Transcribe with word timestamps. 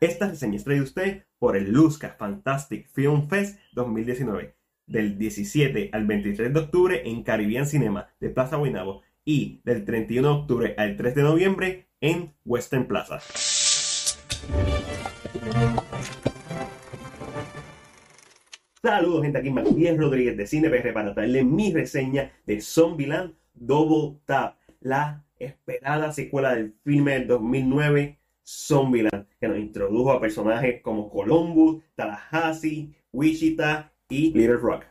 Esta 0.00 0.28
reseña 0.28 0.54
es 0.54 0.62
traída 0.62 0.84
usted 0.84 1.24
por 1.40 1.56
el 1.56 1.72
Luzca 1.72 2.14
Fantastic 2.16 2.86
Film 2.88 3.28
Fest 3.28 3.58
2019, 3.72 4.54
del 4.86 5.18
17 5.18 5.90
al 5.92 6.06
23 6.06 6.54
de 6.54 6.60
octubre 6.60 7.02
en 7.04 7.24
Caribbean 7.24 7.66
Cinema 7.66 8.08
de 8.20 8.30
Plaza 8.30 8.58
Guaynabo 8.58 9.02
y 9.24 9.60
del 9.64 9.84
31 9.84 10.28
de 10.28 10.34
octubre 10.34 10.74
al 10.78 10.96
3 10.96 11.16
de 11.16 11.22
noviembre 11.22 11.88
en 12.00 12.32
Western 12.44 12.86
Plaza. 12.86 13.18
Saludos 18.80 19.22
gente, 19.22 19.38
aquí 19.38 19.50
Matías 19.50 19.96
Rodríguez 19.96 20.36
de 20.36 20.46
CinePR 20.46 20.92
para 20.92 21.12
traerle 21.12 21.42
mi 21.42 21.72
reseña 21.72 22.30
de 22.46 22.60
Zombieland 22.60 23.34
Double 23.52 24.20
Tap, 24.26 24.60
la 24.78 25.24
esperada 25.40 26.12
secuela 26.12 26.54
del 26.54 26.76
filme 26.84 27.14
del 27.14 27.26
2009 27.26 28.17
Zombieland, 28.48 29.26
que 29.38 29.46
nos 29.46 29.58
introdujo 29.58 30.10
a 30.10 30.20
personajes 30.20 30.80
como 30.80 31.10
Columbus, 31.10 31.82
Tallahassee, 31.94 32.94
Wichita 33.12 33.92
y 34.08 34.32
Little 34.32 34.56
Rock. 34.56 34.84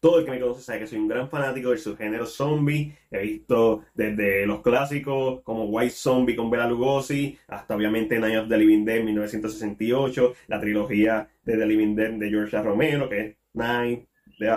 Todo 0.00 0.20
el 0.20 0.24
que 0.24 0.30
me 0.30 0.40
conoce 0.40 0.62
sabe 0.62 0.78
que 0.78 0.86
soy 0.86 0.98
un 0.98 1.08
gran 1.08 1.28
fanático 1.28 1.68
del 1.68 1.80
subgénero 1.80 2.24
zombie. 2.24 2.96
He 3.10 3.18
visto 3.18 3.84
desde 3.94 4.46
los 4.46 4.62
clásicos 4.62 5.42
como 5.42 5.64
White 5.64 5.90
Zombie 5.90 6.36
con 6.36 6.48
Bela 6.50 6.66
Lugosi, 6.66 7.36
hasta 7.48 7.76
obviamente 7.76 8.18
Night 8.18 8.38
of 8.38 8.48
the 8.48 8.56
Living 8.56 8.84
Dead 8.84 9.02
1968, 9.02 10.34
la 10.46 10.58
trilogía 10.58 11.28
de 11.44 11.58
The 11.58 11.66
Living 11.66 11.94
Dead 11.94 12.12
de 12.12 12.30
George 12.30 12.62
Romero, 12.62 13.08
que 13.08 13.20
es 13.20 13.36
Night, 13.52 14.08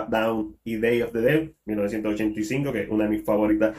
Down 0.08 0.56
y 0.64 0.76
Day 0.76 1.02
of 1.02 1.12
the 1.12 1.20
Dead 1.20 1.50
1985, 1.66 2.72
que 2.72 2.82
es 2.82 2.88
una 2.88 3.04
de 3.04 3.10
mis 3.10 3.24
favoritas. 3.24 3.76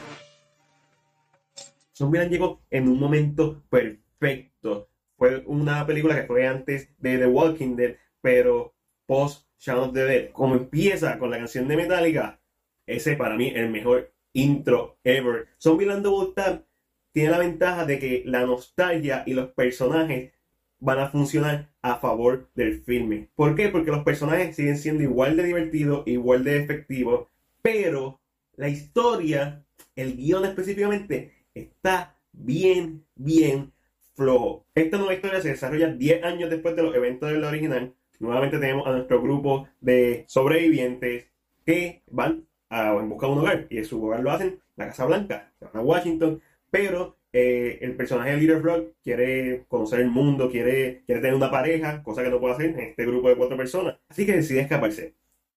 Zombieland 1.96 2.30
llegó 2.30 2.60
en 2.70 2.88
un 2.88 3.00
momento 3.00 3.64
perfecto. 3.68 4.03
Fue 4.18 5.42
una 5.46 5.86
película 5.86 6.16
que 6.16 6.26
fue 6.26 6.46
antes 6.46 6.88
de 6.98 7.18
The 7.18 7.26
Walking 7.26 7.76
Dead, 7.76 7.96
pero 8.20 8.74
post 9.06 9.46
Shaun 9.58 9.88
of 9.88 9.94
the 9.94 10.04
Dead, 10.04 10.30
como 10.32 10.54
empieza 10.54 11.18
con 11.18 11.30
la 11.30 11.38
canción 11.38 11.68
de 11.68 11.76
Metallica, 11.76 12.40
ese 12.86 13.16
para 13.16 13.36
mí 13.36 13.48
es 13.48 13.56
el 13.56 13.70
mejor 13.70 14.12
intro 14.32 14.98
ever. 15.04 15.48
Zombieland 15.58 16.02
Double 16.02 16.32
Tap 16.34 16.64
tiene 17.12 17.30
la 17.30 17.38
ventaja 17.38 17.84
de 17.86 17.98
que 17.98 18.22
la 18.26 18.44
nostalgia 18.44 19.22
y 19.26 19.34
los 19.34 19.50
personajes 19.52 20.32
van 20.80 20.98
a 20.98 21.08
funcionar 21.08 21.70
a 21.80 21.96
favor 21.96 22.50
del 22.54 22.82
filme. 22.82 23.30
¿Por 23.34 23.54
qué? 23.54 23.68
Porque 23.68 23.90
los 23.90 24.04
personajes 24.04 24.56
siguen 24.56 24.76
siendo 24.76 25.02
igual 25.02 25.36
de 25.36 25.44
divertidos, 25.44 26.02
igual 26.06 26.44
de 26.44 26.58
efectivos, 26.58 27.28
pero 27.62 28.20
la 28.56 28.68
historia, 28.68 29.64
el 29.96 30.16
guion 30.16 30.44
específicamente, 30.44 31.32
está 31.54 32.18
bien, 32.32 33.06
bien 33.14 33.72
flojo. 34.14 34.66
Esta 34.74 34.98
nueva 34.98 35.14
historia 35.14 35.40
se 35.40 35.50
desarrolla 35.50 35.88
10 35.88 36.24
años 36.24 36.50
después 36.50 36.76
de 36.76 36.82
los 36.82 36.94
eventos 36.94 37.30
del 37.30 37.44
original 37.44 37.94
nuevamente 38.20 38.58
tenemos 38.58 38.86
a 38.86 38.92
nuestro 38.92 39.22
grupo 39.22 39.68
de 39.80 40.24
sobrevivientes 40.28 41.26
que 41.64 42.02
van 42.10 42.46
a, 42.68 42.94
en 42.94 43.08
busca 43.08 43.26
de 43.26 43.32
un 43.32 43.38
hogar 43.38 43.66
y 43.70 43.78
en 43.78 43.84
su 43.84 44.04
hogar 44.04 44.20
lo 44.20 44.30
hacen 44.30 44.60
la 44.76 44.86
Casa 44.88 45.06
Blanca, 45.06 45.52
se 45.58 45.66
van 45.66 45.76
a 45.76 45.80
Washington, 45.80 46.42
pero 46.70 47.16
eh, 47.32 47.78
el 47.80 47.94
personaje 47.96 48.30
de 48.30 48.36
Leader 48.38 48.62
Rock 48.62 48.88
quiere 49.02 49.64
conocer 49.68 50.00
el 50.00 50.10
mundo, 50.10 50.50
quiere, 50.50 51.02
quiere 51.06 51.20
tener 51.20 51.36
una 51.36 51.50
pareja, 51.50 52.02
cosa 52.02 52.22
que 52.22 52.30
no 52.30 52.40
puede 52.40 52.54
hacer 52.54 52.66
en 52.66 52.80
este 52.80 53.06
grupo 53.06 53.28
de 53.28 53.36
cuatro 53.36 53.56
personas, 53.56 53.98
así 54.08 54.26
que 54.26 54.32
decide 54.32 54.60
escaparse. 54.60 55.14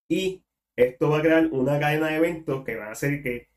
Y 0.08 0.44
esto 0.76 1.10
va 1.10 1.18
a 1.20 1.22
crear 1.22 1.48
una 1.52 1.80
cadena 1.80 2.08
de 2.08 2.18
eventos 2.18 2.64
que 2.64 2.76
van 2.76 2.90
a 2.90 2.92
hacer 2.92 3.24
que 3.24 3.48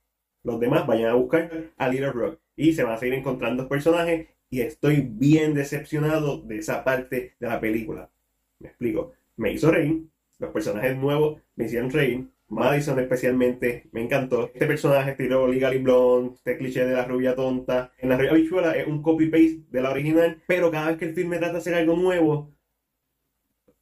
los 0.42 0.58
demás 0.58 0.86
vayan 0.86 1.10
a 1.10 1.14
buscar 1.14 1.50
a 1.76 1.88
Leader 1.88 2.12
Rock 2.12 2.40
y 2.56 2.72
se 2.72 2.82
van 2.82 2.94
a 2.94 2.98
seguir 2.98 3.14
encontrando 3.14 3.68
personajes 3.68 4.28
y 4.50 4.62
estoy 4.62 5.00
bien 5.00 5.54
decepcionado 5.54 6.42
de 6.42 6.58
esa 6.58 6.82
parte 6.82 7.36
de 7.38 7.46
la 7.46 7.60
película. 7.60 8.10
Me 8.58 8.68
explico. 8.68 9.12
Me 9.36 9.52
hizo 9.52 9.70
reír. 9.70 10.06
Los 10.38 10.50
personajes 10.50 10.96
nuevos 10.96 11.40
me 11.54 11.66
hicieron 11.66 11.90
reír. 11.90 12.26
Madison 12.48 12.98
especialmente 12.98 13.88
me 13.92 14.02
encantó. 14.02 14.50
Este 14.52 14.66
personaje 14.66 15.12
estilo 15.12 15.46
Legally 15.46 15.78
Blonde, 15.78 16.34
este 16.34 16.58
cliché 16.58 16.84
de 16.84 16.94
la 16.94 17.04
rubia 17.04 17.36
tonta. 17.36 17.92
En 17.98 18.08
la 18.08 18.16
rubia 18.16 18.32
bichuela 18.32 18.72
es 18.72 18.88
un 18.88 19.02
copy-paste 19.02 19.66
de 19.70 19.80
la 19.80 19.90
original, 19.90 20.42
pero 20.48 20.70
cada 20.70 20.88
vez 20.88 20.98
que 20.98 21.04
el 21.04 21.14
filme 21.14 21.38
trata 21.38 21.54
de 21.54 21.58
hacer 21.60 21.74
algo 21.74 21.94
nuevo, 21.94 22.52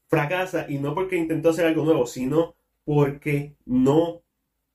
fracasa 0.08 0.66
y 0.68 0.78
no 0.78 0.94
porque 0.94 1.16
intentó 1.16 1.48
hacer 1.50 1.64
algo 1.64 1.84
nuevo, 1.84 2.06
sino 2.06 2.56
porque 2.84 3.54
no, 3.64 4.22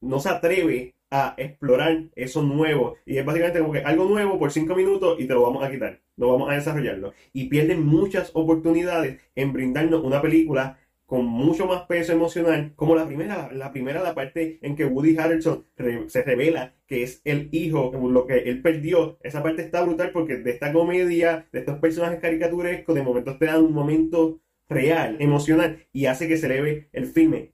no 0.02 0.20
se 0.20 0.30
atreve 0.30 0.93
a 1.14 1.36
explorar 1.38 2.06
eso 2.16 2.42
nuevo. 2.42 2.98
Y 3.06 3.18
es 3.18 3.26
básicamente 3.26 3.60
como 3.60 3.74
que 3.74 3.84
algo 3.84 4.06
nuevo 4.06 4.40
por 4.40 4.52
cinco 4.52 4.76
minutos 4.76 5.20
y 5.20 5.28
te 5.28 5.34
lo 5.34 5.44
vamos 5.44 5.64
a 5.64 5.70
quitar. 5.70 6.02
No 6.18 6.30
vamos 6.30 6.50
a 6.50 6.56
desarrollarlo. 6.56 7.14
Y 7.34 7.50
pierden 7.50 7.86
muchas 7.86 8.32
oportunidades 8.34 9.22
en 9.36 9.54
brindarnos 9.54 10.04
una 10.04 10.22
película 10.22 10.80
con 11.06 11.26
mucho 11.26 11.68
más 11.68 11.84
peso 11.84 12.14
emocional, 12.14 12.74
como 12.76 12.96
la 12.96 13.06
primera, 13.06 13.52
la, 13.52 13.72
primera, 13.72 14.02
la 14.02 14.16
parte 14.16 14.58
en 14.64 14.76
que 14.76 14.86
Woody 14.86 15.16
Harrelson 15.16 15.64
se 16.08 16.24
revela 16.24 16.74
que 16.88 17.04
es 17.04 17.22
el 17.26 17.50
hijo, 17.52 17.92
lo 18.10 18.26
que 18.26 18.38
él 18.50 18.64
perdió, 18.64 19.20
esa 19.22 19.44
parte 19.44 19.62
está 19.62 19.84
brutal 19.84 20.12
porque 20.12 20.38
de 20.38 20.50
esta 20.50 20.74
comedia, 20.74 21.48
de 21.52 21.60
estos 21.60 21.78
personajes 21.78 22.20
caricaturescos, 22.20 22.96
de 22.96 23.04
momentos 23.04 23.38
te 23.38 23.46
dan 23.46 23.64
un 23.64 23.74
momento 23.74 24.40
real, 24.68 25.18
emocional, 25.20 25.86
y 25.92 26.08
hace 26.08 26.28
que 26.28 26.38
se 26.38 26.48
eleve 26.48 26.90
el 26.94 27.06
filme. 27.06 27.53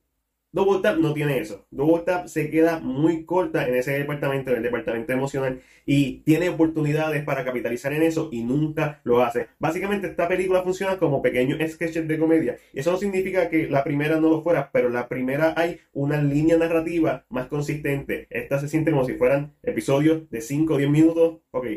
Double 0.51 0.81
Tap 0.81 0.97
no 0.97 1.13
tiene 1.13 1.37
eso. 1.37 1.67
Double 1.69 2.03
Tap 2.03 2.27
se 2.27 2.49
queda 2.49 2.79
muy 2.79 3.23
corta 3.23 3.67
en 3.67 3.75
ese 3.75 3.91
departamento, 3.91 4.49
en 4.49 4.57
el 4.57 4.63
departamento 4.63 5.13
emocional, 5.13 5.61
y 5.85 6.21
tiene 6.21 6.49
oportunidades 6.49 7.23
para 7.23 7.45
capitalizar 7.45 7.93
en 7.93 8.01
eso 8.01 8.29
y 8.31 8.43
nunca 8.43 8.99
lo 9.03 9.21
hace. 9.21 9.47
Básicamente 9.59 10.07
esta 10.07 10.27
película 10.27 10.63
funciona 10.63 10.97
como 10.97 11.21
pequeños 11.21 11.59
sketches 11.71 12.07
de 12.07 12.17
comedia. 12.17 12.57
Eso 12.73 12.91
no 12.91 12.97
significa 12.97 13.49
que 13.49 13.69
la 13.69 13.83
primera 13.83 14.19
no 14.19 14.29
lo 14.29 14.41
fuera, 14.41 14.71
pero 14.71 14.89
la 14.89 15.07
primera 15.07 15.53
hay 15.55 15.79
una 15.93 16.21
línea 16.21 16.57
narrativa 16.57 17.25
más 17.29 17.47
consistente. 17.47 18.25
Esta 18.31 18.59
se 18.59 18.67
siente 18.67 18.91
como 18.91 19.05
si 19.05 19.13
fueran 19.13 19.53
episodios 19.61 20.29
de 20.31 20.41
5 20.41 20.73
o 20.73 20.77
10 20.77 20.89
minutos. 20.89 21.39
Ok, 21.51 21.67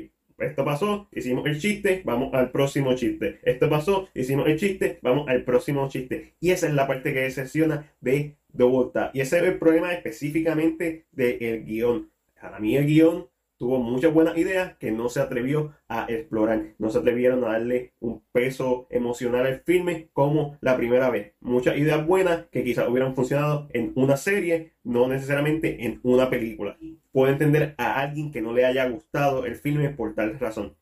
esto 0.43 0.65
pasó, 0.65 1.09
hicimos 1.13 1.47
el 1.47 1.61
chiste, 1.61 2.03
vamos 2.05 2.35
al 2.35 2.51
próximo 2.51 2.95
chiste. 2.95 3.39
Esto 3.43 3.69
pasó, 3.69 4.09
hicimos 4.15 4.49
el 4.49 4.59
chiste, 4.59 4.99
vamos 5.03 5.29
al 5.29 5.45
próximo 5.45 5.89
chiste. 5.89 6.35
Y 6.41 6.51
esa 6.51 6.67
es 6.67 6.75
la 6.75 6.87
parte 6.87 7.13
que 7.13 7.21
decepciona 7.21 7.93
de 8.01 8.37
Double 8.53 8.91
Y 9.15 9.21
ese 9.21 9.39
es 9.39 9.43
el 9.45 9.59
problema 9.59 9.93
específicamente 9.93 11.07
del 11.13 11.65
guion. 11.65 12.11
Para 12.41 12.59
mí 12.59 12.77
el 12.77 12.87
guion 12.87 13.29
tuvo 13.57 13.79
muchas 13.79 14.13
buenas 14.13 14.37
ideas 14.37 14.77
que 14.79 14.91
no 14.91 15.09
se 15.09 15.21
atrevió 15.21 15.73
a 15.89 16.07
explorar. 16.09 16.75
No 16.79 16.91
se 16.91 16.99
atrevieron 16.99 17.45
a 17.45 17.53
darle 17.53 17.93
un 18.01 18.21
peso 18.33 18.89
emocional 18.91 19.47
al 19.47 19.61
filme 19.61 20.09
como 20.13 20.59
la 20.61 20.77
primera 20.77 21.11
vez. 21.11 21.35
Muchas 21.41 21.77
ideas 21.79 22.05
buenas 22.05 22.47
que 22.51 22.65
quizás 22.65 22.89
hubieran 22.89 23.15
funcionado 23.15 23.69
en 23.73 23.93
una 23.95 24.17
serie, 24.17 24.73
no 24.83 25.07
necesariamente 25.07 25.87
en 25.87 26.01
una 26.03 26.29
película. 26.29 26.77
Puedo 27.13 27.31
entender 27.31 27.77
a 27.79 28.01
alguien 28.01 28.33
que 28.33 28.43
no 28.43 28.53
le 28.53 28.65
haya 28.65 28.89
gustado 28.89 29.47
el 29.47 29.55
filme 29.55 29.91
por 29.91 30.15
tal 30.15 30.39
razón. 30.41 30.75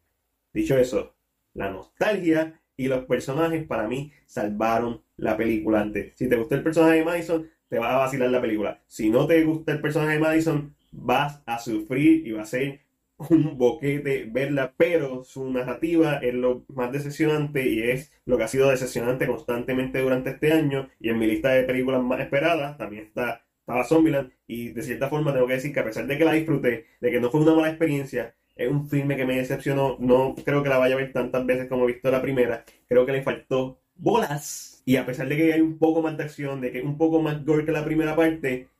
Dicho 0.54 0.78
eso, 0.78 1.14
la 1.52 1.70
nostalgia 1.70 2.62
y 2.78 2.88
los 2.88 3.04
personajes 3.04 3.66
para 3.66 3.86
mí 3.86 4.10
salvaron 4.24 5.02
la 5.18 5.36
película 5.36 5.82
antes. 5.82 6.14
Si 6.16 6.30
te 6.30 6.36
gustó 6.36 6.54
el 6.54 6.62
personaje 6.62 7.00
de 7.00 7.04
Madison, 7.04 7.50
te 7.70 7.78
va 7.78 7.94
a 7.94 7.98
vacilar 7.98 8.30
la 8.30 8.40
película. 8.42 8.82
Si 8.86 9.08
no 9.08 9.26
te 9.26 9.42
gusta 9.44 9.72
el 9.72 9.80
personaje 9.80 10.14
de 10.14 10.18
Madison, 10.18 10.74
vas 10.92 11.40
a 11.46 11.58
sufrir 11.58 12.26
y 12.26 12.32
va 12.32 12.42
a 12.42 12.46
ser 12.46 12.80
un 13.16 13.56
boquete 13.56 14.28
verla, 14.30 14.74
pero 14.76 15.24
su 15.24 15.50
narrativa 15.50 16.16
es 16.16 16.34
lo 16.34 16.64
más 16.68 16.90
decepcionante 16.92 17.66
y 17.66 17.82
es 17.82 18.12
lo 18.26 18.36
que 18.36 18.44
ha 18.44 18.48
sido 18.48 18.70
decepcionante 18.70 19.26
constantemente 19.26 20.00
durante 20.00 20.30
este 20.30 20.52
año. 20.52 20.88
Y 20.98 21.10
en 21.10 21.18
mi 21.18 21.26
lista 21.26 21.50
de 21.50 21.64
películas 21.64 22.02
más 22.02 22.20
esperadas 22.20 22.76
también 22.76 23.04
está 23.04 23.42
estaba 23.60 23.84
Zombieland. 23.84 24.32
Y 24.46 24.70
de 24.70 24.82
cierta 24.82 25.08
forma 25.08 25.32
tengo 25.32 25.46
que 25.46 25.54
decir 25.54 25.72
que 25.72 25.80
a 25.80 25.84
pesar 25.84 26.06
de 26.06 26.18
que 26.18 26.24
la 26.24 26.32
disfruté, 26.32 26.86
de 27.00 27.10
que 27.10 27.20
no 27.20 27.30
fue 27.30 27.40
una 27.40 27.54
mala 27.54 27.68
experiencia, 27.68 28.34
es 28.56 28.68
un 28.68 28.88
filme 28.88 29.16
que 29.16 29.24
me 29.24 29.36
decepcionó, 29.36 29.96
no 30.00 30.34
creo 30.44 30.62
que 30.62 30.68
la 30.68 30.78
vaya 30.78 30.94
a 30.94 30.98
ver 30.98 31.12
tantas 31.12 31.46
veces 31.46 31.68
como 31.68 31.84
he 31.84 31.92
visto 31.92 32.10
la 32.10 32.20
primera, 32.20 32.64
creo 32.88 33.06
que 33.06 33.12
le 33.12 33.22
faltó 33.22 33.80
bolas 33.94 34.69
y 34.90 34.96
a 34.96 35.06
pesar 35.06 35.28
de 35.28 35.36
que 35.36 35.52
hay 35.52 35.60
un 35.60 35.78
poco 35.78 36.02
más 36.02 36.16
de 36.16 36.24
acción, 36.24 36.60
de 36.60 36.72
que 36.72 36.78
es 36.78 36.84
un 36.84 36.98
poco 36.98 37.22
más 37.22 37.44
gore 37.44 37.64
que 37.64 37.70
la 37.70 37.84
primera 37.84 38.16
parte, 38.16 38.70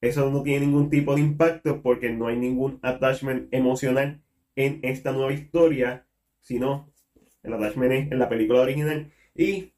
eso 0.00 0.28
no 0.28 0.42
tiene 0.42 0.66
ningún 0.66 0.90
tipo 0.90 1.14
de 1.14 1.20
impacto 1.20 1.82
porque 1.82 2.10
no 2.10 2.26
hay 2.26 2.36
ningún 2.36 2.80
attachment 2.82 3.46
emocional 3.54 4.20
en 4.56 4.80
esta 4.82 5.12
nueva 5.12 5.32
historia, 5.32 6.04
sino 6.40 6.92
el 7.44 7.54
attachment 7.54 7.92
es 7.92 8.10
en 8.10 8.18
la 8.18 8.28
película 8.28 8.62
original. 8.62 9.12
Y 9.36 9.72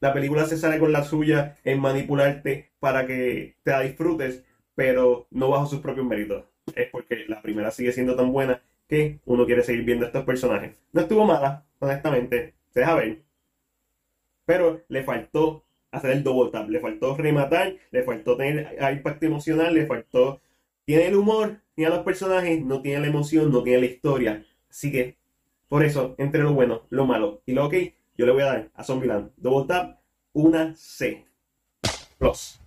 la 0.00 0.12
película 0.12 0.44
se 0.46 0.56
sale 0.56 0.80
con 0.80 0.90
la 0.90 1.04
suya 1.04 1.54
en 1.62 1.78
manipularte 1.78 2.72
para 2.80 3.06
que 3.06 3.54
te 3.62 3.70
la 3.70 3.82
disfrutes, 3.82 4.42
pero 4.74 5.28
no 5.30 5.48
bajo 5.50 5.66
sus 5.66 5.78
propios 5.78 6.06
méritos. 6.06 6.46
Es 6.74 6.88
porque 6.90 7.24
la 7.28 7.40
primera 7.40 7.70
sigue 7.70 7.92
siendo 7.92 8.16
tan 8.16 8.32
buena 8.32 8.60
que 8.88 9.20
uno 9.26 9.46
quiere 9.46 9.62
seguir 9.62 9.84
viendo 9.84 10.06
a 10.06 10.08
estos 10.08 10.24
personajes. 10.24 10.76
No 10.92 11.02
estuvo 11.02 11.24
mala, 11.24 11.66
honestamente, 11.78 12.54
se 12.70 12.80
deja 12.80 12.96
ver. 12.96 13.29
Pero 14.50 14.82
le 14.88 15.04
faltó 15.04 15.64
hacer 15.92 16.10
el 16.10 16.24
double 16.24 16.50
tap. 16.50 16.68
Le 16.68 16.80
faltó 16.80 17.16
rematar, 17.16 17.76
le 17.92 18.02
faltó 18.02 18.36
tener 18.36 18.76
impacto 18.92 19.24
emocional, 19.24 19.72
le 19.72 19.86
faltó. 19.86 20.40
Tiene 20.84 21.06
el 21.06 21.14
humor, 21.14 21.60
tiene 21.76 21.94
los 21.94 22.04
personajes, 22.04 22.60
no 22.64 22.82
tiene 22.82 23.02
la 23.02 23.06
emoción, 23.06 23.52
no 23.52 23.62
tiene 23.62 23.82
la 23.82 23.86
historia. 23.86 24.44
Así 24.68 24.90
que 24.90 25.16
Por 25.68 25.84
eso, 25.84 26.16
entre 26.18 26.42
lo 26.42 26.52
bueno, 26.52 26.82
lo 26.90 27.06
malo 27.06 27.42
y 27.46 27.52
lo 27.52 27.66
ok, 27.66 27.74
yo 28.18 28.26
le 28.26 28.32
voy 28.32 28.42
a 28.42 28.46
dar 28.46 28.70
a 28.74 28.82
Zombieland 28.82 29.30
Double 29.36 29.68
Tap 29.68 30.00
una 30.32 30.74
C. 30.74 31.24
Plus. 32.18 32.60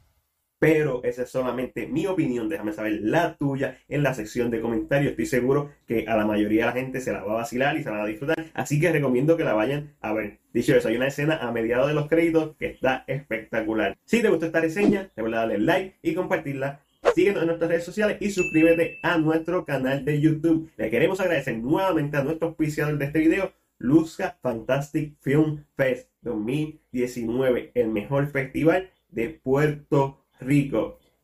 Pero 0.64 1.04
esa 1.04 1.24
es 1.24 1.30
solamente 1.30 1.88
mi 1.88 2.08
opinión. 2.08 2.48
Déjame 2.48 2.72
saber 2.72 3.00
la 3.02 3.36
tuya 3.36 3.78
en 3.90 4.02
la 4.02 4.14
sección 4.14 4.50
de 4.50 4.62
comentarios. 4.62 5.12
Estoy 5.12 5.26
seguro 5.26 5.72
que 5.86 6.06
a 6.08 6.16
la 6.16 6.26
mayoría 6.26 6.62
de 6.62 6.68
la 6.68 6.72
gente 6.72 7.02
se 7.02 7.12
la 7.12 7.22
va 7.22 7.34
a 7.34 7.36
vacilar 7.36 7.76
y 7.76 7.84
se 7.84 7.90
la 7.90 7.98
va 7.98 8.04
a 8.06 8.08
disfrutar. 8.08 8.46
Así 8.54 8.80
que 8.80 8.90
recomiendo 8.90 9.36
que 9.36 9.44
la 9.44 9.54
vayan 9.54 9.94
a 10.00 10.14
ver. 10.14 10.40
Dicho 10.54 10.74
eso, 10.74 10.88
hay 10.88 10.96
una 10.96 11.08
escena 11.08 11.36
a 11.36 11.52
mediados 11.52 11.90
de 11.90 11.94
los 11.94 12.08
créditos 12.08 12.56
que 12.56 12.68
está 12.68 13.04
espectacular. 13.08 13.98
Si 14.06 14.22
te 14.22 14.30
gustó 14.30 14.46
esta 14.46 14.62
reseña, 14.62 15.12
recuerda 15.18 15.40
darle 15.40 15.58
like 15.58 15.98
y 16.02 16.14
compartirla. 16.14 16.80
Síguenos 17.14 17.42
en 17.42 17.48
nuestras 17.48 17.70
redes 17.70 17.84
sociales 17.84 18.16
y 18.22 18.30
suscríbete 18.30 19.00
a 19.04 19.18
nuestro 19.18 19.66
canal 19.66 20.06
de 20.06 20.22
YouTube. 20.22 20.72
Le 20.78 20.90
queremos 20.90 21.20
agradecer 21.20 21.58
nuevamente 21.58 22.16
a 22.16 22.24
nuestro 22.24 22.48
auspiciador 22.48 22.98
de 22.98 23.06
este 23.06 23.20
video, 23.20 23.52
Luzca 23.80 24.38
Fantastic 24.42 25.18
Film 25.20 25.66
Fest 25.76 26.10
2019, 26.22 27.72
el 27.74 27.90
mejor 27.90 28.28
festival 28.28 28.92
de 29.10 29.28
Puerto 29.30 29.98
Rico. 30.08 30.23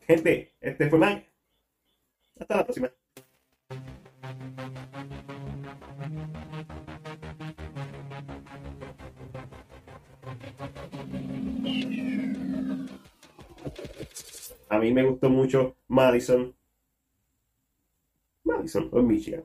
Gente, 0.07 0.53
este 0.61 0.89
fue 0.89 0.99
Mike. 0.99 1.25
Hasta 2.39 2.55
la 2.57 2.63
próxima. 2.63 2.91
A 14.69 14.77
mí 14.77 14.93
me 14.93 15.03
gustó 15.03 15.29
mucho 15.29 15.75
Madison. 15.87 16.55
Madison 18.43 18.89
o 18.91 19.01
Michigan. 19.01 19.43